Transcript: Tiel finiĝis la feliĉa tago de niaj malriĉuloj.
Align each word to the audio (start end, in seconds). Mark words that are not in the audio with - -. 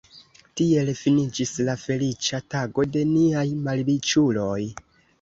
Tiel 0.61 0.89
finiĝis 0.99 1.53
la 1.69 1.77
feliĉa 1.83 2.41
tago 2.57 2.89
de 2.97 3.07
niaj 3.13 3.49
malriĉuloj. 3.71 4.61